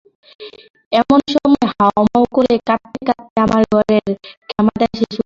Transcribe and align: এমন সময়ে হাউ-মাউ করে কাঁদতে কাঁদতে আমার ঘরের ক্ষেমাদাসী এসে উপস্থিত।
এমন 0.91 1.19
সময়ে 1.33 1.65
হাউ-মাউ 1.71 2.23
করে 2.35 2.53
কাঁদতে 2.67 2.99
কাঁদতে 3.09 3.37
আমার 3.45 3.61
ঘরের 3.71 4.05
ক্ষেমাদাসী 4.49 4.69
এসে 4.93 5.05
উপস্থিত। 5.05 5.19